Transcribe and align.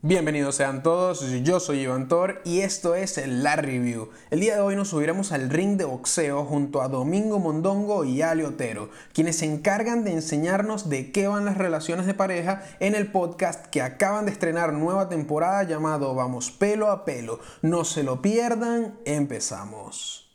Bienvenidos 0.00 0.54
sean 0.54 0.84
todos, 0.84 1.28
yo 1.42 1.58
soy 1.58 1.80
Iván 1.80 2.06
Thor 2.06 2.40
y 2.44 2.60
esto 2.60 2.94
es 2.94 3.20
La 3.26 3.56
Review. 3.56 4.10
El 4.30 4.38
día 4.38 4.54
de 4.54 4.60
hoy 4.60 4.76
nos 4.76 4.90
subiremos 4.90 5.32
al 5.32 5.50
ring 5.50 5.76
de 5.76 5.86
boxeo 5.86 6.44
junto 6.44 6.82
a 6.82 6.88
Domingo 6.88 7.40
Mondongo 7.40 8.04
y 8.04 8.22
Ali 8.22 8.44
Otero, 8.44 8.90
quienes 9.12 9.38
se 9.38 9.46
encargan 9.46 10.04
de 10.04 10.12
enseñarnos 10.12 10.88
de 10.88 11.10
qué 11.10 11.26
van 11.26 11.44
las 11.44 11.58
relaciones 11.58 12.06
de 12.06 12.14
pareja 12.14 12.62
en 12.78 12.94
el 12.94 13.10
podcast 13.10 13.66
que 13.66 13.82
acaban 13.82 14.26
de 14.26 14.30
estrenar 14.30 14.72
nueva 14.72 15.08
temporada 15.08 15.64
llamado 15.64 16.14
Vamos 16.14 16.52
pelo 16.52 16.92
a 16.92 17.04
pelo. 17.04 17.40
No 17.62 17.84
se 17.84 18.04
lo 18.04 18.22
pierdan, 18.22 19.00
empezamos. 19.04 20.30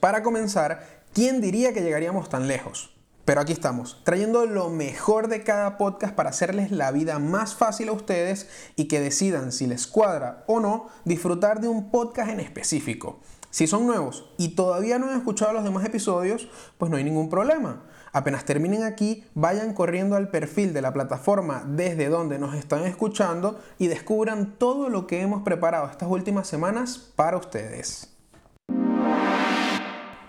Para 0.00 0.24
comenzar, 0.24 1.04
¿quién 1.14 1.40
diría 1.40 1.72
que 1.72 1.82
llegaríamos 1.82 2.28
tan 2.28 2.48
lejos? 2.48 2.95
Pero 3.26 3.40
aquí 3.40 3.52
estamos, 3.52 4.00
trayendo 4.04 4.46
lo 4.46 4.70
mejor 4.70 5.26
de 5.26 5.42
cada 5.42 5.78
podcast 5.78 6.14
para 6.14 6.30
hacerles 6.30 6.70
la 6.70 6.92
vida 6.92 7.18
más 7.18 7.56
fácil 7.56 7.88
a 7.88 7.92
ustedes 7.92 8.48
y 8.76 8.84
que 8.84 9.00
decidan 9.00 9.50
si 9.50 9.66
les 9.66 9.88
cuadra 9.88 10.44
o 10.46 10.60
no 10.60 10.86
disfrutar 11.04 11.60
de 11.60 11.66
un 11.66 11.90
podcast 11.90 12.30
en 12.30 12.38
específico. 12.38 13.18
Si 13.50 13.66
son 13.66 13.84
nuevos 13.84 14.30
y 14.38 14.50
todavía 14.50 15.00
no 15.00 15.10
han 15.10 15.16
escuchado 15.16 15.52
los 15.52 15.64
demás 15.64 15.84
episodios, 15.84 16.48
pues 16.78 16.88
no 16.88 16.98
hay 16.98 17.02
ningún 17.02 17.28
problema. 17.28 17.82
Apenas 18.12 18.44
terminen 18.44 18.84
aquí, 18.84 19.24
vayan 19.34 19.74
corriendo 19.74 20.14
al 20.14 20.28
perfil 20.28 20.72
de 20.72 20.82
la 20.82 20.92
plataforma 20.92 21.64
desde 21.66 22.08
donde 22.08 22.38
nos 22.38 22.54
están 22.54 22.84
escuchando 22.84 23.58
y 23.76 23.88
descubran 23.88 24.56
todo 24.56 24.88
lo 24.88 25.08
que 25.08 25.20
hemos 25.20 25.42
preparado 25.42 25.90
estas 25.90 26.08
últimas 26.08 26.46
semanas 26.46 27.10
para 27.16 27.38
ustedes. 27.38 28.15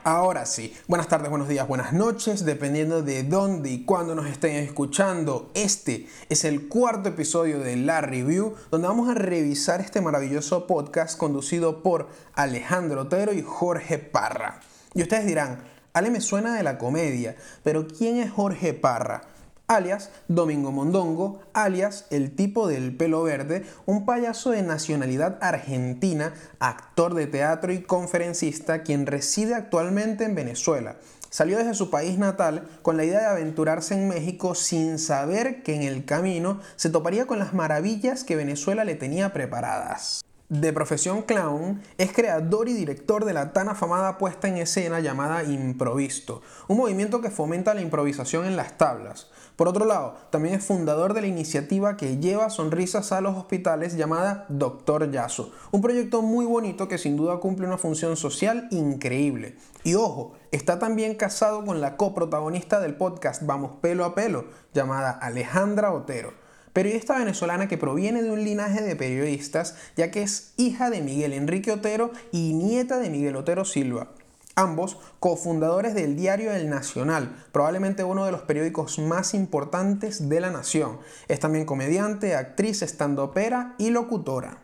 Ahora 0.09 0.45
sí, 0.45 0.73
buenas 0.87 1.09
tardes, 1.09 1.29
buenos 1.29 1.49
días, 1.49 1.67
buenas 1.67 1.91
noches, 1.91 2.45
dependiendo 2.45 3.01
de 3.03 3.23
dónde 3.23 3.71
y 3.71 3.83
cuándo 3.83 4.15
nos 4.15 4.27
estén 4.27 4.55
escuchando. 4.55 5.51
Este 5.53 6.07
es 6.29 6.45
el 6.45 6.69
cuarto 6.69 7.09
episodio 7.09 7.59
de 7.59 7.75
La 7.75 7.99
Review, 7.99 8.55
donde 8.71 8.87
vamos 8.87 9.09
a 9.09 9.15
revisar 9.15 9.81
este 9.81 9.99
maravilloso 9.99 10.65
podcast 10.65 11.17
conducido 11.17 11.83
por 11.83 12.07
Alejandro 12.35 13.01
Otero 13.01 13.33
y 13.33 13.41
Jorge 13.41 13.97
Parra. 13.97 14.61
Y 14.93 15.01
ustedes 15.01 15.25
dirán, 15.25 15.65
Ale 15.91 16.09
me 16.09 16.21
suena 16.21 16.55
de 16.55 16.63
la 16.63 16.77
comedia, 16.77 17.35
pero 17.65 17.85
¿quién 17.85 18.15
es 18.15 18.31
Jorge 18.31 18.73
Parra? 18.73 19.23
Alias 19.67 20.11
Domingo 20.29 20.71
Mondongo, 20.71 21.41
alias 21.53 22.05
el 22.09 22.35
tipo 22.35 22.67
del 22.67 22.95
pelo 22.95 23.23
verde, 23.23 23.65
un 23.85 24.05
payaso 24.05 24.51
de 24.51 24.63
nacionalidad 24.63 25.37
argentina, 25.41 26.33
actor 26.59 27.13
de 27.13 27.27
teatro 27.27 27.73
y 27.73 27.81
conferencista, 27.81 28.83
quien 28.83 29.05
reside 29.05 29.55
actualmente 29.55 30.23
en 30.23 30.35
Venezuela. 30.35 30.95
Salió 31.29 31.57
desde 31.57 31.73
su 31.73 31.89
país 31.89 32.17
natal 32.17 32.69
con 32.81 32.95
la 32.95 33.03
idea 33.03 33.19
de 33.19 33.25
aventurarse 33.25 33.93
en 33.93 34.07
México 34.07 34.55
sin 34.55 34.97
saber 34.97 35.61
que 35.63 35.75
en 35.75 35.83
el 35.83 36.05
camino 36.05 36.61
se 36.77 36.89
toparía 36.89 37.27
con 37.27 37.37
las 37.37 37.53
maravillas 37.53 38.23
que 38.23 38.37
Venezuela 38.37 38.85
le 38.85 38.95
tenía 38.95 39.33
preparadas. 39.33 40.21
De 40.49 40.71
profesión 40.71 41.23
clown, 41.23 41.81
es 41.97 42.13
creador 42.13 42.69
y 42.69 42.73
director 42.73 43.25
de 43.25 43.33
la 43.33 43.51
tan 43.51 43.67
afamada 43.67 44.17
puesta 44.17 44.47
en 44.47 44.55
escena 44.55 45.01
llamada 45.01 45.43
Improvisto, 45.43 46.41
un 46.69 46.77
movimiento 46.77 47.19
que 47.19 47.29
fomenta 47.29 47.73
la 47.73 47.81
improvisación 47.81 48.45
en 48.45 48.55
las 48.55 48.77
tablas. 48.77 49.29
Por 49.57 49.67
otro 49.67 49.83
lado, 49.83 50.15
también 50.29 50.55
es 50.55 50.63
fundador 50.63 51.13
de 51.13 51.19
la 51.19 51.27
iniciativa 51.27 51.97
que 51.97 52.19
lleva 52.19 52.49
sonrisas 52.49 53.11
a 53.11 53.19
los 53.19 53.35
hospitales 53.35 53.97
llamada 53.97 54.45
Doctor 54.47 55.11
Yaso, 55.11 55.51
un 55.71 55.81
proyecto 55.81 56.21
muy 56.21 56.45
bonito 56.45 56.87
que 56.87 56.97
sin 56.97 57.17
duda 57.17 57.41
cumple 57.41 57.67
una 57.67 57.77
función 57.77 58.15
social 58.15 58.69
increíble. 58.71 59.57
Y 59.83 59.95
ojo, 59.95 60.31
está 60.53 60.79
también 60.79 61.15
casado 61.15 61.65
con 61.65 61.81
la 61.81 61.97
coprotagonista 61.97 62.79
del 62.79 62.95
podcast 62.95 63.45
Vamos 63.45 63.71
Pelo 63.81 64.05
a 64.05 64.15
Pelo, 64.15 64.45
llamada 64.73 65.11
Alejandra 65.11 65.91
Otero 65.91 66.46
periodista 66.77 67.17
venezolana 67.17 67.67
que 67.67 67.79
proviene 67.79 68.21
de 68.21 68.29
un 68.29 68.43
linaje 68.43 68.83
de 68.83 68.95
periodistas, 68.95 69.73
ya 69.95 70.11
que 70.11 70.21
es 70.21 70.53
hija 70.57 70.91
de 70.91 71.01
Miguel 71.01 71.33
Enrique 71.33 71.71
Otero 71.71 72.11
y 72.31 72.53
nieta 72.53 72.99
de 72.99 73.09
Miguel 73.09 73.35
Otero 73.35 73.65
Silva. 73.65 74.11
Ambos 74.53 74.99
cofundadores 75.19 75.95
del 75.95 76.15
diario 76.15 76.53
El 76.53 76.69
Nacional, 76.69 77.35
probablemente 77.51 78.03
uno 78.03 78.25
de 78.25 78.31
los 78.31 78.41
periódicos 78.41 78.99
más 78.99 79.33
importantes 79.33 80.29
de 80.29 80.39
la 80.39 80.51
nación. 80.51 80.99
Es 81.27 81.39
también 81.39 81.65
comediante, 81.65 82.35
actriz, 82.35 82.83
estandopera 82.83 83.73
y 83.79 83.89
locutora. 83.89 84.59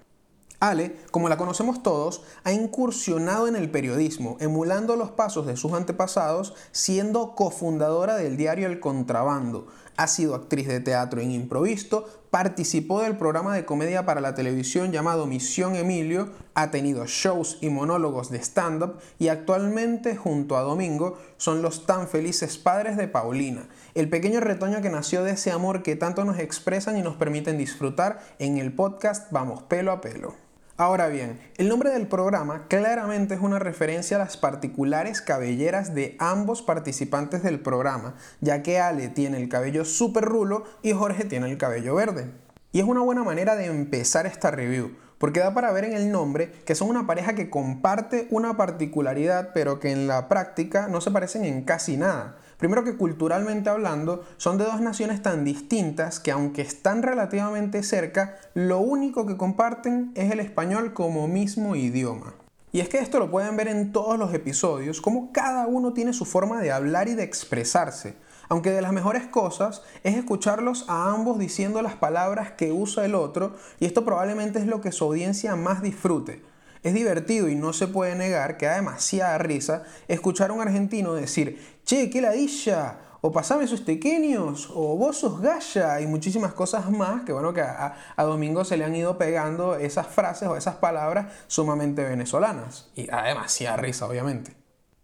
Ale, 0.60 0.96
como 1.12 1.28
la 1.28 1.36
conocemos 1.36 1.84
todos, 1.84 2.24
ha 2.46 2.54
incursionado 2.54 3.50
en 3.50 3.58
el 3.58 3.70
periodismo, 3.70 4.38
emulando 4.40 4.96
los 4.96 5.12
pasos 5.12 5.46
de 5.46 5.58
sus 5.58 5.74
antepasados, 5.74 6.54
siendo 6.72 7.36
cofundadora 7.36 8.16
del 8.16 8.38
diario 8.38 8.68
El 8.68 8.80
Contrabando. 8.80 9.68
Ha 9.96 10.08
sido 10.08 10.36
actriz 10.36 10.68
de 10.68 10.80
teatro 10.80 11.22
en 11.22 11.32
improvisto, 11.32 12.08
participó 12.32 13.02
del 13.02 13.16
programa 13.16 13.56
de 13.56 13.64
comedia 13.64 14.06
para 14.06 14.22
la 14.22 14.34
televisión 14.34 14.92
llamado 14.92 15.28
Misión 15.28 15.76
Emilio, 15.76 16.32
ha 16.56 16.72
tenido 16.72 17.06
shows 17.06 17.60
y 17.62 17.70
monólogos 17.70 18.32
de 18.32 18.40
stand-up 18.40 18.96
y 19.20 19.28
actualmente 19.28 20.16
junto 20.16 20.58
a 20.58 20.62
Domingo 20.62 21.20
son 21.38 21.62
los 21.62 21.86
tan 21.86 22.08
felices 22.08 22.58
padres 22.58 22.98
de 22.98 23.08
Paulina, 23.08 23.68
el 23.94 24.10
pequeño 24.10 24.40
retoño 24.40 24.82
que 24.82 24.90
nació 24.90 25.24
de 25.24 25.34
ese 25.34 25.52
amor 25.52 25.84
que 25.84 25.96
tanto 25.96 26.26
nos 26.26 26.40
expresan 26.40 26.98
y 26.98 27.04
nos 27.04 27.16
permiten 27.16 27.58
disfrutar 27.58 28.20
en 28.40 28.58
el 28.58 28.74
podcast 28.74 29.32
Vamos 29.32 29.62
pelo 29.64 29.92
a 29.92 30.02
pelo. 30.02 30.53
Ahora 30.76 31.08
bien, 31.08 31.40
el 31.58 31.70
nombre 31.70 31.92
del 31.92 32.08
programa 32.08 32.68
claramente 32.68 33.36
es 33.36 33.42
una 33.42 33.60
referencia 33.60 34.18
a 34.18 34.20
las 34.20 34.38
particulares 34.38 35.22
cabelleras 35.22 35.94
de 35.94 36.16
ambos 36.18 36.64
participantes 36.64 37.44
del 37.44 37.60
programa, 37.60 38.16
ya 38.42 38.64
que 38.64 38.80
Ale 38.80 39.10
tiene 39.10 39.38
el 39.38 39.50
cabello 39.50 39.86
súper 39.86 40.26
rulo 40.26 40.64
y 40.82 40.94
Jorge 40.94 41.26
tiene 41.26 41.52
el 41.52 41.60
cabello 41.60 41.94
verde. 41.94 42.32
Y 42.72 42.80
es 42.80 42.86
una 42.86 43.02
buena 43.02 43.24
manera 43.24 43.56
de 43.56 43.68
empezar 43.68 44.26
esta 44.26 44.50
review, 44.50 44.96
porque 45.18 45.40
da 45.40 45.54
para 45.54 45.72
ver 45.72 45.86
en 45.86 45.94
el 45.94 46.12
nombre 46.12 46.52
que 46.66 46.76
son 46.76 46.90
una 46.90 47.08
pareja 47.08 47.34
que 47.34 47.50
comparte 47.50 48.28
una 48.32 48.58
particularidad, 48.58 49.52
pero 49.54 49.80
que 49.80 49.92
en 49.92 50.08
la 50.08 50.28
práctica 50.28 50.88
no 50.88 51.02
se 51.02 51.12
parecen 51.12 51.46
en 51.46 51.64
casi 51.64 51.98
nada. 51.98 52.38
Primero 52.58 52.84
que 52.84 52.96
culturalmente 52.96 53.70
hablando, 53.70 54.24
son 54.38 54.58
de 54.58 54.64
dos 54.64 54.80
naciones 54.80 55.22
tan 55.22 55.44
distintas 55.44 56.20
que 56.20 56.32
aunque 56.32 56.62
están 56.62 57.04
relativamente 57.04 57.84
cerca, 57.84 58.38
lo 58.54 58.80
único 58.80 59.26
que 59.28 59.36
comparten 59.36 60.12
es 60.16 60.32
el 60.32 60.40
español 60.40 60.94
como 60.94 61.28
mismo 61.28 61.76
idioma. 61.76 62.36
Y 62.72 62.80
es 62.80 62.90
que 62.90 63.00
esto 63.00 63.20
lo 63.20 63.30
pueden 63.30 63.56
ver 63.56 63.68
en 63.68 63.92
todos 63.92 64.18
los 64.18 64.34
episodios, 64.34 65.02
como 65.02 65.32
cada 65.32 65.68
uno 65.68 65.94
tiene 65.94 66.14
su 66.14 66.26
forma 66.26 66.62
de 66.62 66.72
hablar 66.72 67.08
y 67.08 67.16
de 67.16 67.24
expresarse. 67.24 68.16
Aunque 68.50 68.72
de 68.72 68.82
las 68.82 68.94
mejores 68.94 69.28
cosas 69.28 69.82
es 70.04 70.16
escucharlos 70.16 70.86
a 70.88 71.12
ambos 71.12 71.40
diciendo 71.40 71.82
las 71.82 71.96
palabras 71.96 72.52
que 72.52 72.72
usa 72.72 73.06
el 73.06 73.16
otro, 73.16 73.56
y 73.80 73.86
esto 73.86 74.06
probablemente 74.06 74.60
es 74.60 74.68
lo 74.68 74.82
que 74.82 74.92
su 74.92 75.06
audiencia 75.06 75.56
más 75.56 75.82
disfrute. 75.82 76.44
Es 76.84 76.94
divertido 76.94 77.48
y 77.48 77.56
no 77.56 77.72
se 77.72 77.88
puede 77.88 78.16
negar 78.16 78.58
que 78.58 78.66
da 78.66 78.76
demasiada 78.76 79.38
risa 79.38 79.84
escuchar 80.08 80.50
a 80.50 80.54
un 80.54 80.62
argentino 80.62 81.14
decir, 81.14 81.78
che, 81.86 82.10
qué 82.10 82.22
ladilla, 82.22 83.00
o 83.22 83.32
pasame 83.32 83.64
esos 83.64 83.80
pequeños, 83.80 84.70
o 84.76 84.98
vos 84.98 85.20
sos 85.20 85.40
galla, 85.40 86.02
y 86.02 86.08
muchísimas 86.08 86.52
cosas 86.54 86.92
más 86.92 87.24
que 87.24 87.32
bueno, 87.32 87.54
que 87.54 87.62
a, 87.62 87.96
a, 88.18 88.24
Domingo 88.24 88.66
se 88.66 88.76
le 88.76 88.84
han 88.84 88.94
ido 88.94 89.18
pegando 89.18 89.76
esas 89.76 90.08
frases 90.08 90.50
o 90.50 90.58
esas 90.58 90.76
palabras 90.76 91.28
sumamente 91.48 92.04
venezolanas. 92.04 92.92
Y 92.96 93.08
da 93.08 93.24
demasiada 93.24 93.78
risa, 93.78 94.08
obviamente. 94.08 94.63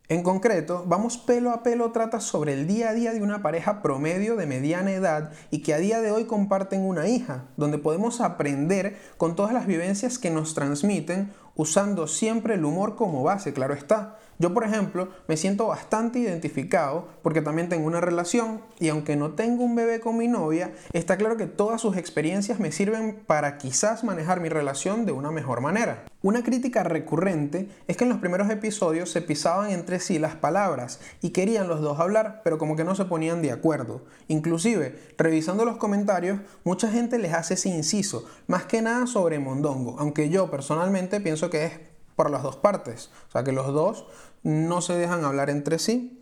En 0.10 0.24
concreto, 0.24 0.86
Vamos 0.88 1.20
pelo 1.20 1.52
a 1.52 1.62
pelo 1.62 1.92
trata 1.92 2.20
sobre 2.20 2.54
el 2.54 2.66
día 2.66 2.90
a 2.90 2.94
día 2.94 3.14
de 3.14 3.22
una 3.22 3.44
pareja 3.44 3.84
promedio 3.84 4.36
de 4.36 4.48
mediana 4.48 4.92
edad 4.92 5.30
y 5.52 5.60
que 5.60 5.76
a 5.76 5.78
día 5.78 6.02
de 6.02 6.10
hoy 6.10 6.26
comparten 6.26 6.82
una 6.82 7.08
hija, 7.08 7.44
donde 7.58 7.78
podemos 7.78 8.20
aprender 8.20 8.98
con 9.18 9.36
todas 9.36 9.54
las 9.54 9.68
vivencias 9.68 10.18
que 10.18 10.32
nos 10.32 10.56
transmiten 10.56 11.32
usando 11.56 12.08
siempre 12.08 12.56
el 12.56 12.66
humor 12.66 12.96
como 12.96 13.22
base, 13.22 13.54
claro 13.54 13.76
está. 13.76 14.18
Yo, 14.42 14.54
por 14.54 14.64
ejemplo, 14.64 15.10
me 15.28 15.36
siento 15.36 15.68
bastante 15.68 16.18
identificado 16.18 17.10
porque 17.22 17.42
también 17.42 17.68
tengo 17.68 17.86
una 17.86 18.00
relación 18.00 18.62
y 18.80 18.88
aunque 18.88 19.18
no 19.18 19.32
tengo 19.32 19.66
un 19.66 19.76
bebé 19.76 20.00
con 20.00 20.18
mi 20.18 20.30
novia, 20.30 20.72
está 20.94 21.18
claro 21.18 21.36
que 21.36 21.46
todas 21.46 21.82
sus 21.82 21.98
experiencias 21.98 22.58
me 22.58 22.72
sirven 22.72 23.22
para 23.28 23.58
quizás 23.58 24.06
manejar 24.06 24.40
mi 24.40 24.48
relación 24.48 25.06
de 25.06 25.12
una 25.12 25.30
mejor 25.30 25.60
manera. 25.60 26.06
Una 26.22 26.42
crítica 26.42 26.84
recurrente 26.84 27.68
es 27.90 27.98
que 27.98 28.06
en 28.06 28.10
los 28.10 28.20
primeros 28.20 28.50
episodios 28.50 29.12
se 29.12 29.22
pisaban 29.22 29.72
entre 29.72 30.00
sí 30.00 30.20
las 30.20 30.36
palabras 30.36 31.02
y 31.22 31.32
querían 31.32 31.68
los 31.68 31.82
dos 31.82 32.00
hablar, 32.00 32.40
pero 32.46 32.58
como 32.58 32.78
que 32.78 32.86
no 32.86 32.96
se 32.96 33.06
ponían 33.06 33.42
de 33.42 33.52
acuerdo. 33.52 34.06
Inclusive, 34.30 34.98
revisando 35.18 35.66
los 35.66 35.76
comentarios, 35.76 36.40
mucha 36.64 36.90
gente 36.90 37.18
les 37.20 37.34
hace 37.34 37.56
ese 37.56 37.68
inciso, 37.68 38.26
más 38.48 38.64
que 38.64 38.82
nada 38.82 39.06
sobre 39.06 39.40
Mondongo, 39.40 39.98
aunque 40.00 40.30
yo 40.30 40.50
personalmente 40.50 41.20
pienso 41.20 41.50
que 41.50 41.66
es 41.66 41.89
por 42.20 42.30
las 42.30 42.44
dos 42.44 42.58
partes, 42.58 43.10
o 43.30 43.32
sea 43.32 43.46
que 43.46 43.54
los 43.54 43.68
dos 43.68 44.06
no 44.44 44.82
se 44.82 44.94
dejan 44.94 45.24
hablar 45.24 45.50
entre 45.50 45.80
sí. 45.80 46.22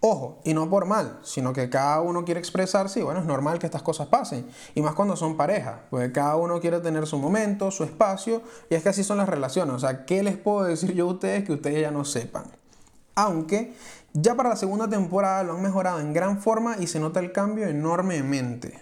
Ojo, 0.00 0.38
y 0.44 0.54
no 0.54 0.68
por 0.70 0.84
mal, 0.84 1.18
sino 1.22 1.52
que 1.52 1.70
cada 1.70 2.00
uno 2.02 2.24
quiere 2.24 2.38
expresarse 2.38 3.00
y 3.00 3.02
bueno, 3.02 3.20
es 3.20 3.26
normal 3.26 3.58
que 3.58 3.66
estas 3.66 3.82
cosas 3.82 4.08
pasen. 4.08 4.46
Y 4.76 4.82
más 4.82 4.94
cuando 4.94 5.16
son 5.16 5.36
pareja, 5.36 5.86
porque 5.90 6.12
cada 6.12 6.36
uno 6.36 6.60
quiere 6.60 6.78
tener 6.80 7.06
su 7.06 7.18
momento, 7.18 7.70
su 7.70 7.82
espacio, 7.82 8.42
y 8.70 8.76
es 8.76 8.82
que 8.82 8.90
así 8.90 9.02
son 9.02 9.16
las 9.16 9.28
relaciones. 9.28 9.74
O 9.74 9.78
sea, 9.80 10.04
¿qué 10.04 10.22
les 10.22 10.36
puedo 10.36 10.62
decir 10.64 10.92
yo 10.92 11.08
a 11.08 11.12
ustedes 11.14 11.44
que 11.44 11.54
ustedes 11.54 11.80
ya 11.80 11.90
no 11.90 12.04
sepan? 12.04 12.44
aunque 13.18 13.74
ya 14.12 14.36
para 14.36 14.50
la 14.50 14.56
segunda 14.56 14.88
temporada 14.88 15.42
lo 15.42 15.54
han 15.54 15.62
mejorado 15.62 15.98
en 15.98 16.12
gran 16.12 16.40
forma 16.40 16.76
y 16.78 16.86
se 16.86 17.00
nota 17.00 17.18
el 17.18 17.32
cambio 17.32 17.66
enormemente. 17.66 18.78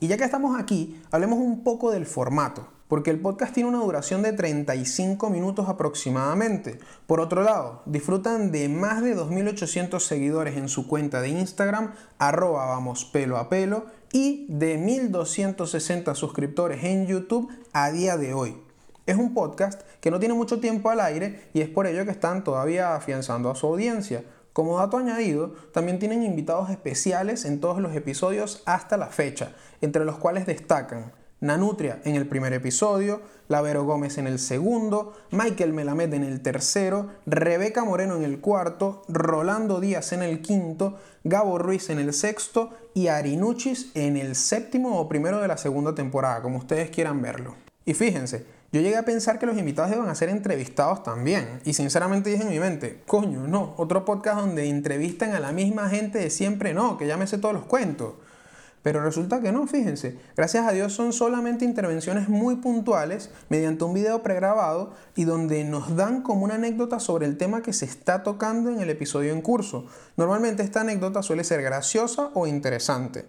Y 0.00 0.08
ya 0.08 0.16
que 0.16 0.24
estamos 0.24 0.58
aquí, 0.58 1.02
hablemos 1.10 1.38
un 1.38 1.62
poco 1.62 1.90
del 1.90 2.06
formato, 2.06 2.66
porque 2.88 3.10
el 3.10 3.20
podcast 3.20 3.52
tiene 3.52 3.68
una 3.68 3.78
duración 3.78 4.22
de 4.22 4.32
35 4.32 5.30
minutos 5.30 5.68
aproximadamente. 5.68 6.78
Por 7.06 7.20
otro 7.20 7.42
lado, 7.42 7.82
disfrutan 7.84 8.50
de 8.50 8.68
más 8.68 9.02
de 9.02 9.14
2.800 9.14 10.00
seguidores 10.00 10.56
en 10.56 10.68
su 10.68 10.88
cuenta 10.88 11.20
de 11.20 11.28
Instagram, 11.28 11.92
arroba 12.18 12.66
vamos 12.66 13.04
pelo 13.04 13.36
a 13.36 13.48
pelo, 13.48 13.86
y 14.12 14.46
de 14.48 14.78
1.260 14.78 16.14
suscriptores 16.14 16.82
en 16.82 17.06
YouTube 17.06 17.50
a 17.74 17.90
día 17.92 18.16
de 18.16 18.32
hoy. 18.32 18.56
Es 19.04 19.16
un 19.16 19.34
podcast 19.34 19.82
que 20.00 20.10
no 20.10 20.18
tiene 20.18 20.34
mucho 20.34 20.60
tiempo 20.60 20.90
al 20.90 21.00
aire 21.00 21.48
y 21.54 21.60
es 21.60 21.68
por 21.68 21.86
ello 21.86 22.04
que 22.04 22.10
están 22.10 22.44
todavía 22.44 22.94
afianzando 22.94 23.50
a 23.50 23.54
su 23.54 23.66
audiencia. 23.66 24.24
Como 24.52 24.78
dato 24.78 24.98
añadido, 24.98 25.52
también 25.72 25.98
tienen 25.98 26.22
invitados 26.22 26.68
especiales 26.70 27.44
en 27.44 27.60
todos 27.60 27.80
los 27.80 27.94
episodios 27.94 28.62
hasta 28.66 28.96
la 28.96 29.06
fecha, 29.06 29.52
entre 29.80 30.04
los 30.04 30.18
cuales 30.18 30.46
destacan 30.46 31.12
Nanutria 31.40 32.00
en 32.04 32.16
el 32.16 32.26
primer 32.26 32.52
episodio, 32.52 33.20
Lavero 33.48 33.84
Gómez 33.84 34.18
en 34.18 34.26
el 34.26 34.38
segundo, 34.38 35.14
Michael 35.30 35.72
Melamed 35.72 36.12
en 36.14 36.24
el 36.24 36.40
tercero, 36.40 37.10
Rebeca 37.26 37.84
Moreno 37.84 38.16
en 38.16 38.24
el 38.24 38.40
cuarto, 38.40 39.02
Rolando 39.08 39.80
Díaz 39.80 40.12
en 40.12 40.22
el 40.22 40.42
quinto, 40.42 40.98
Gabo 41.24 41.58
Ruiz 41.58 41.90
en 41.90 41.98
el 41.98 42.12
sexto 42.12 42.70
y 42.92 43.06
Arinuchis 43.06 43.92
en 43.94 44.16
el 44.16 44.34
séptimo 44.34 44.98
o 44.98 45.08
primero 45.08 45.40
de 45.40 45.48
la 45.48 45.56
segunda 45.56 45.94
temporada, 45.94 46.42
como 46.42 46.58
ustedes 46.58 46.90
quieran 46.90 47.22
verlo. 47.22 47.54
Y 47.84 47.94
fíjense, 47.94 48.44
yo 48.70 48.82
llegué 48.82 48.96
a 48.96 49.04
pensar 49.04 49.38
que 49.38 49.46
los 49.46 49.56
invitados 49.56 49.92
iban 49.92 50.08
a 50.08 50.14
ser 50.14 50.28
entrevistados 50.28 51.02
también. 51.02 51.60
Y 51.64 51.72
sinceramente 51.72 52.28
dije 52.28 52.42
en 52.42 52.50
mi 52.50 52.58
mente, 52.58 53.00
coño, 53.06 53.46
no, 53.48 53.74
otro 53.78 54.04
podcast 54.04 54.40
donde 54.40 54.68
entrevistan 54.68 55.32
a 55.34 55.40
la 55.40 55.52
misma 55.52 55.88
gente 55.88 56.18
de 56.18 56.28
siempre, 56.28 56.74
no, 56.74 56.98
que 56.98 57.06
ya 57.06 57.16
me 57.16 57.26
sé 57.26 57.38
todos 57.38 57.54
los 57.54 57.64
cuentos. 57.64 58.14
Pero 58.88 59.02
resulta 59.02 59.42
que 59.42 59.52
no, 59.52 59.66
fíjense. 59.66 60.16
Gracias 60.34 60.66
a 60.66 60.72
Dios 60.72 60.94
son 60.94 61.12
solamente 61.12 61.66
intervenciones 61.66 62.30
muy 62.30 62.56
puntuales 62.56 63.28
mediante 63.50 63.84
un 63.84 63.92
video 63.92 64.22
pregrabado 64.22 64.94
y 65.14 65.24
donde 65.24 65.62
nos 65.64 65.94
dan 65.94 66.22
como 66.22 66.44
una 66.44 66.54
anécdota 66.54 66.98
sobre 66.98 67.26
el 67.26 67.36
tema 67.36 67.60
que 67.60 67.74
se 67.74 67.84
está 67.84 68.22
tocando 68.22 68.70
en 68.70 68.80
el 68.80 68.88
episodio 68.88 69.34
en 69.34 69.42
curso. 69.42 69.84
Normalmente 70.16 70.62
esta 70.62 70.80
anécdota 70.80 71.22
suele 71.22 71.44
ser 71.44 71.60
graciosa 71.60 72.30
o 72.32 72.46
interesante, 72.46 73.26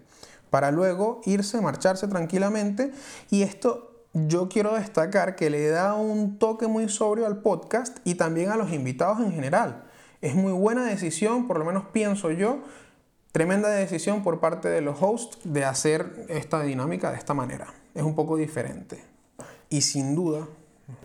para 0.49 0.71
luego 0.71 1.19
irse, 1.25 1.59
marcharse 1.59 2.07
tranquilamente 2.07 2.93
y 3.29 3.41
esto 3.41 4.05
yo 4.13 4.47
quiero 4.47 4.75
destacar 4.75 5.35
que 5.35 5.49
le 5.49 5.67
da 5.67 5.93
un 5.93 6.39
toque 6.39 6.67
muy 6.67 6.87
sobrio 6.87 7.25
al 7.25 7.41
podcast 7.41 7.97
y 8.05 8.15
también 8.15 8.49
a 8.49 8.55
los 8.55 8.71
invitados 8.71 9.19
en 9.19 9.33
general. 9.33 9.83
Es 10.21 10.35
muy 10.35 10.53
buena 10.53 10.85
decisión, 10.85 11.47
por 11.47 11.59
lo 11.59 11.65
menos 11.65 11.83
pienso 11.91 12.31
yo, 12.31 12.59
tremenda 13.31 13.69
decisión 13.69 14.23
por 14.23 14.39
parte 14.39 14.69
de 14.69 14.81
los 14.81 15.01
hosts 15.01 15.39
de 15.43 15.65
hacer 15.65 16.25
esta 16.29 16.61
dinámica 16.63 17.11
de 17.11 17.17
esta 17.17 17.33
manera. 17.33 17.73
Es 17.93 18.03
un 18.03 18.15
poco 18.15 18.37
diferente. 18.37 19.03
Y 19.69 19.81
sin 19.81 20.15
duda, 20.15 20.47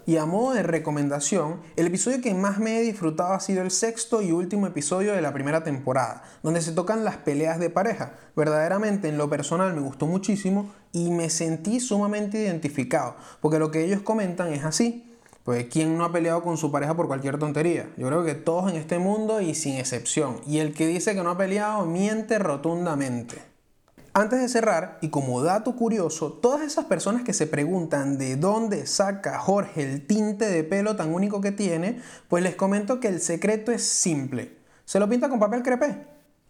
y 0.06 0.16
a 0.18 0.26
modo 0.26 0.54
de 0.54 0.62
recomendación, 0.62 1.60
el 1.76 1.86
episodio 1.86 2.20
que 2.20 2.34
más 2.34 2.58
me 2.58 2.78
he 2.78 2.82
disfrutado 2.82 3.32
ha 3.32 3.40
sido 3.40 3.62
el 3.62 3.70
sexto 3.70 4.20
y 4.22 4.32
último 4.32 4.66
episodio 4.66 5.14
de 5.14 5.22
la 5.22 5.32
primera 5.32 5.64
temporada, 5.64 6.22
donde 6.42 6.60
se 6.60 6.72
tocan 6.72 7.04
las 7.04 7.16
peleas 7.18 7.58
de 7.58 7.70
pareja. 7.70 8.14
Verdaderamente 8.36 9.08
en 9.08 9.18
lo 9.18 9.30
personal 9.30 9.74
me 9.74 9.80
gustó 9.80 10.06
muchísimo 10.06 10.72
y 10.92 11.10
me 11.10 11.30
sentí 11.30 11.80
sumamente 11.80 12.38
identificado, 12.38 13.16
porque 13.40 13.58
lo 13.58 13.70
que 13.70 13.84
ellos 13.84 14.02
comentan 14.02 14.52
es 14.52 14.64
así. 14.64 15.10
Pues 15.44 15.66
¿quién 15.70 15.98
no 15.98 16.06
ha 16.06 16.12
peleado 16.12 16.42
con 16.42 16.56
su 16.56 16.72
pareja 16.72 16.96
por 16.96 17.06
cualquier 17.06 17.38
tontería? 17.38 17.90
Yo 17.98 18.06
creo 18.06 18.24
que 18.24 18.34
todos 18.34 18.70
en 18.70 18.78
este 18.78 18.98
mundo 18.98 19.42
y 19.42 19.54
sin 19.54 19.74
excepción. 19.74 20.40
Y 20.46 20.58
el 20.58 20.72
que 20.72 20.86
dice 20.86 21.14
que 21.14 21.22
no 21.22 21.30
ha 21.30 21.36
peleado 21.36 21.84
miente 21.84 22.38
rotundamente. 22.38 23.42
Antes 24.14 24.40
de 24.40 24.48
cerrar, 24.48 24.96
y 25.02 25.10
como 25.10 25.42
dato 25.42 25.76
curioso, 25.76 26.32
todas 26.32 26.62
esas 26.62 26.86
personas 26.86 27.24
que 27.24 27.34
se 27.34 27.46
preguntan 27.46 28.16
de 28.16 28.36
dónde 28.36 28.86
saca 28.86 29.38
Jorge 29.38 29.82
el 29.82 30.06
tinte 30.06 30.46
de 30.46 30.64
pelo 30.64 30.96
tan 30.96 31.12
único 31.12 31.42
que 31.42 31.52
tiene, 31.52 32.00
pues 32.28 32.42
les 32.42 32.56
comento 32.56 32.98
que 32.98 33.08
el 33.08 33.20
secreto 33.20 33.70
es 33.70 33.82
simple. 33.82 34.56
Se 34.86 34.98
lo 34.98 35.10
pinta 35.10 35.28
con 35.28 35.40
papel 35.40 35.62
crepé. 35.62 36.06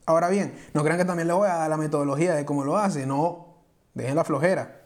Ahora 0.07 0.29
bien, 0.29 0.55
no 0.73 0.85
crean 0.85 0.99
que 0.99 1.05
también 1.05 1.27
le 1.27 1.35
voy 1.35 1.49
a 1.49 1.55
dar 1.55 1.71
la 1.71 1.79
metodología 1.79 2.35
de 2.35 2.45
cómo 2.45 2.65
lo 2.65 2.77
hace, 2.77 3.07
no, 3.07 3.57
dejen 3.95 4.15
la 4.15 4.25
flojera. 4.25 4.84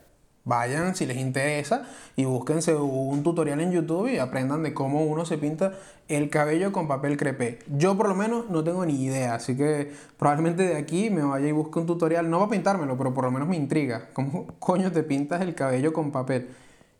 Vayan 0.49 0.97
si 0.97 1.05
les 1.05 1.19
interesa 1.19 1.83
y 2.17 2.25
búsquense 2.25 2.75
un 2.75 3.23
tutorial 3.23 3.61
en 3.61 3.71
YouTube 3.71 4.09
y 4.09 4.17
aprendan 4.17 4.63
de 4.63 4.73
cómo 4.73 5.05
uno 5.05 5.27
se 5.27 5.37
pinta 5.37 5.75
el 6.09 6.31
cabello 6.31 6.73
con 6.73 6.89
papel 6.89 7.19
crepé. 7.19 7.59
Yo 7.77 7.99
por 7.99 8.09
lo 8.09 8.15
menos 8.15 8.49
no 8.49 8.65
tengo 8.65 8.87
ni 8.87 9.05
idea, 9.05 9.35
así 9.35 9.59
que 9.59 9.93
probablemente 10.17 10.63
de 10.63 10.77
aquí 10.77 11.11
me 11.11 11.23
vaya 11.23 11.49
y 11.49 11.53
busque 11.53 11.79
un 11.79 11.87
tutorial, 11.87 12.31
no 12.31 12.39
para 12.39 12.51
pintármelo, 12.51 12.97
pero 12.97 13.13
por 13.13 13.25
lo 13.25 13.31
menos 13.31 13.47
me 13.47 13.57
intriga. 13.57 14.09
¿Cómo 14.15 14.47
coño 14.59 14.91
te 14.91 15.03
pintas 15.03 15.43
el 15.43 15.55
cabello 15.55 15.93
con 15.93 16.13
papel? 16.13 16.49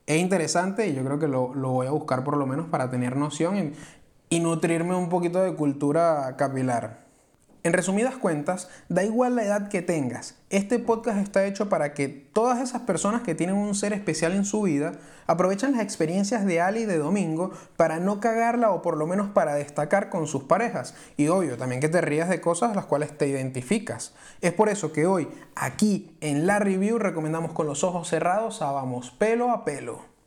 Es 0.07 0.21
interesante 0.21 0.87
y 0.87 0.95
yo 0.95 1.03
creo 1.03 1.19
que 1.19 1.27
lo, 1.27 1.49
voy 1.49 1.87
a 1.87 1.91
buscar 1.91 2.25
por 2.25 2.37
lo 2.37 2.47
menos 2.47 2.67
para 2.67 2.91
tener 2.91 3.17
noción 3.17 3.73
y 4.29 4.41
nutrirme 4.41 4.95
un 4.95 5.09
poquito 5.09 5.41
de 5.41 5.55
cultura 5.55 6.37
capilar. 6.37 7.08
En 7.69 7.75
resumidas 7.75 8.17
cuentas, 8.17 8.71
da 8.89 9.05
igual 9.05 9.37
la 9.37 9.45
edad 9.45 9.69
que 9.69 9.83
tengas, 9.83 10.37
este 10.49 10.79
podcast 10.79 11.19
está 11.19 11.45
hecho 11.45 11.69
para 11.69 11.93
que 11.93 12.09
todas 12.09 12.61
esas 12.61 12.81
personas 12.81 13.21
que 13.21 13.35
tienen 13.35 13.57
un 13.57 13.75
ser 13.75 13.93
especial 13.93 14.33
en 14.33 14.47
su 14.47 14.63
vida 14.63 14.93
aprovechen 15.27 15.73
las 15.73 15.83
experiencias 15.83 16.47
de 16.47 16.63
Ali 16.63 16.81
y 16.81 16.87
de 16.87 16.97
Domingo 16.97 17.51
para 17.77 18.01
no 18.01 18.21
cagarla 18.21 18.71
o 18.71 18.81
por 18.81 18.97
lo 18.97 19.07
menos 19.07 19.29
para 19.29 19.55
destacar 19.55 20.09
con 20.09 20.27
sus 20.27 20.45
parejas. 20.45 20.95
Y 21.19 21.29
obvio, 21.29 21.59
también 21.59 21.83
que 21.83 21.91
te 21.91 22.01
rías 22.01 22.31
de 22.31 22.41
cosas 22.41 22.75
las 22.75 22.87
cuales 22.87 23.19
te 23.19 23.29
identificas. 23.29 24.15
Es 24.41 24.55
por 24.55 24.71
eso 24.71 24.91
que 24.91 25.05
hoy, 25.05 25.29
aquí 25.55 26.17
en 26.23 26.47
la 26.47 26.61
review, 26.61 26.99
recomendamos 26.99 27.53
con 27.53 27.67
los 27.67 27.85
ojos 27.85 28.09
cerrados 28.09 28.63
a 28.63 28.73
Vamos 28.73 29.11
Pelo 29.11 29.51
a 29.51 29.67
Pelo. 29.67 30.18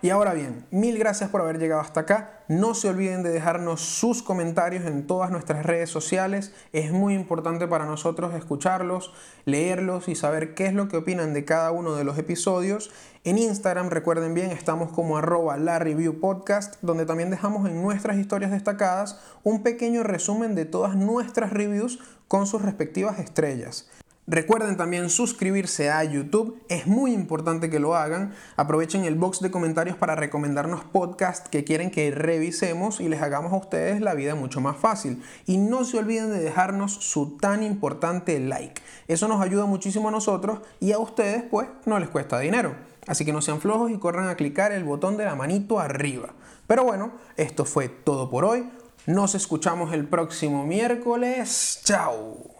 Y 0.00 0.10
ahora 0.10 0.32
bien, 0.32 0.64
mil 0.70 0.96
gracias 0.96 1.28
por 1.28 1.40
haber 1.40 1.58
llegado 1.58 1.80
hasta 1.80 2.00
acá. 2.00 2.44
No 2.46 2.74
se 2.74 2.88
olviden 2.88 3.24
de 3.24 3.30
dejarnos 3.30 3.80
sus 3.80 4.22
comentarios 4.22 4.84
en 4.84 5.08
todas 5.08 5.32
nuestras 5.32 5.66
redes 5.66 5.90
sociales. 5.90 6.52
Es 6.72 6.92
muy 6.92 7.14
importante 7.14 7.66
para 7.66 7.84
nosotros 7.84 8.32
escucharlos, 8.34 9.12
leerlos 9.44 10.06
y 10.06 10.14
saber 10.14 10.54
qué 10.54 10.66
es 10.66 10.72
lo 10.72 10.86
que 10.86 10.98
opinan 10.98 11.34
de 11.34 11.44
cada 11.44 11.72
uno 11.72 11.96
de 11.96 12.04
los 12.04 12.16
episodios. 12.16 12.92
En 13.24 13.38
Instagram, 13.38 13.90
recuerden 13.90 14.34
bien, 14.34 14.52
estamos 14.52 14.92
como 14.92 15.18
arroba 15.18 15.56
la 15.56 15.80
review 15.80 16.20
podcast, 16.20 16.76
donde 16.80 17.04
también 17.04 17.30
dejamos 17.30 17.68
en 17.68 17.82
nuestras 17.82 18.18
historias 18.18 18.52
destacadas 18.52 19.18
un 19.42 19.64
pequeño 19.64 20.04
resumen 20.04 20.54
de 20.54 20.64
todas 20.64 20.94
nuestras 20.94 21.52
reviews 21.52 21.98
con 22.28 22.46
sus 22.46 22.62
respectivas 22.62 23.18
estrellas. 23.18 23.90
Recuerden 24.30 24.76
también 24.76 25.08
suscribirse 25.08 25.90
a 25.90 26.04
YouTube, 26.04 26.62
es 26.68 26.86
muy 26.86 27.14
importante 27.14 27.70
que 27.70 27.78
lo 27.78 27.96
hagan. 27.96 28.34
Aprovechen 28.56 29.06
el 29.06 29.14
box 29.14 29.40
de 29.40 29.50
comentarios 29.50 29.96
para 29.96 30.16
recomendarnos 30.16 30.84
podcasts 30.84 31.48
que 31.48 31.64
quieren 31.64 31.90
que 31.90 32.10
revisemos 32.10 33.00
y 33.00 33.08
les 33.08 33.22
hagamos 33.22 33.54
a 33.54 33.56
ustedes 33.56 34.02
la 34.02 34.12
vida 34.12 34.34
mucho 34.34 34.60
más 34.60 34.76
fácil. 34.76 35.22
Y 35.46 35.56
no 35.56 35.82
se 35.86 35.96
olviden 35.96 36.28
de 36.28 36.40
dejarnos 36.40 36.92
su 36.92 37.38
tan 37.38 37.62
importante 37.62 38.38
like. 38.38 38.82
Eso 39.06 39.28
nos 39.28 39.40
ayuda 39.40 39.64
muchísimo 39.64 40.08
a 40.08 40.12
nosotros 40.12 40.58
y 40.78 40.92
a 40.92 40.98
ustedes 40.98 41.44
pues 41.50 41.66
no 41.86 41.98
les 41.98 42.10
cuesta 42.10 42.38
dinero. 42.38 42.74
Así 43.06 43.24
que 43.24 43.32
no 43.32 43.40
sean 43.40 43.62
flojos 43.62 43.90
y 43.90 43.96
corran 43.96 44.28
a 44.28 44.36
clicar 44.36 44.72
el 44.72 44.84
botón 44.84 45.16
de 45.16 45.24
la 45.24 45.36
manito 45.36 45.80
arriba. 45.80 46.34
Pero 46.66 46.84
bueno, 46.84 47.12
esto 47.38 47.64
fue 47.64 47.88
todo 47.88 48.28
por 48.28 48.44
hoy. 48.44 48.68
Nos 49.06 49.34
escuchamos 49.34 49.94
el 49.94 50.06
próximo 50.06 50.66
miércoles. 50.66 51.80
Chao. 51.82 52.57